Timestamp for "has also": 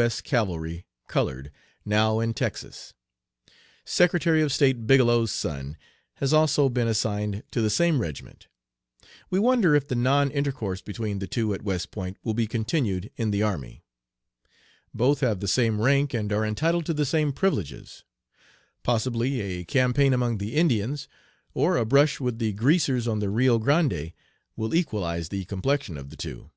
6.18-6.68